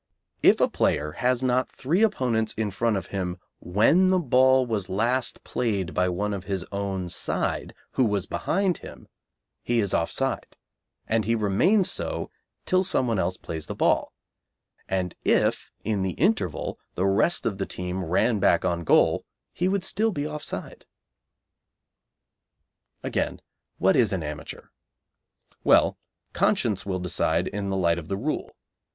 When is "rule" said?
28.17-28.55